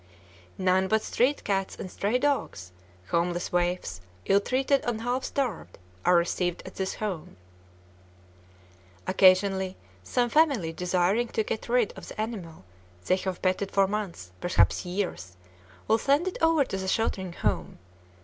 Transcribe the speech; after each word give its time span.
None 0.57 0.87
but 0.87 1.03
street 1.03 1.43
cats 1.43 1.75
and 1.75 1.91
stray 1.91 2.17
dogs, 2.17 2.71
homeless 3.09 3.51
waifs, 3.51 4.01
ill 4.25 4.39
treated 4.39 4.83
and 4.83 5.01
half 5.01 5.23
starved, 5.23 5.77
are 6.03 6.15
received 6.15 6.63
at 6.65 6.73
this 6.73 6.95
home. 6.95 7.37
Occasionally, 9.05 9.77
some 10.01 10.31
family 10.31 10.73
desiring 10.73 11.27
to 11.27 11.43
get 11.43 11.69
rid 11.69 11.95
of 11.95 12.07
the 12.07 12.19
animal 12.19 12.65
they 13.05 13.17
have 13.17 13.43
petted 13.43 13.69
for 13.69 13.87
months, 13.87 14.31
perhaps 14.41 14.87
years, 14.87 15.37
will 15.87 15.99
send 15.99 16.27
it 16.27 16.39
over 16.41 16.65
to 16.65 16.77
the 16.77 16.87
Sheltering 16.87 17.33
Home. 17.33 17.77